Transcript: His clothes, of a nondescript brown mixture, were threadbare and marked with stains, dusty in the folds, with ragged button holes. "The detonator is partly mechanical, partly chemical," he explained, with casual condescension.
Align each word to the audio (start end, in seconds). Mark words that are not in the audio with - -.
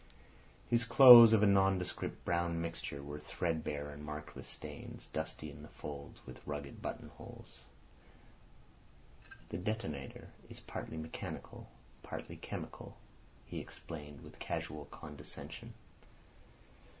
His 0.67 0.83
clothes, 0.83 1.31
of 1.31 1.43
a 1.43 1.45
nondescript 1.45 2.25
brown 2.25 2.59
mixture, 2.59 3.03
were 3.03 3.19
threadbare 3.19 3.91
and 3.91 4.03
marked 4.03 4.33
with 4.35 4.49
stains, 4.49 5.05
dusty 5.13 5.51
in 5.51 5.61
the 5.61 5.67
folds, 5.67 6.25
with 6.25 6.41
ragged 6.47 6.81
button 6.81 7.09
holes. 7.09 7.59
"The 9.49 9.59
detonator 9.59 10.29
is 10.49 10.59
partly 10.59 10.97
mechanical, 10.97 11.69
partly 12.01 12.37
chemical," 12.37 12.97
he 13.45 13.59
explained, 13.59 14.21
with 14.23 14.39
casual 14.39 14.85
condescension. 14.85 15.75